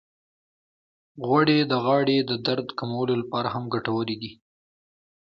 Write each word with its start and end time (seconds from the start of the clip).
غوړې 1.27 1.59
د 1.71 1.73
غاړې 1.85 2.17
د 2.29 2.31
درد 2.47 2.67
کمولو 2.79 3.13
لپاره 3.21 3.47
هم 3.55 3.63
ګټورې 3.73 4.15
دي. 4.21 4.31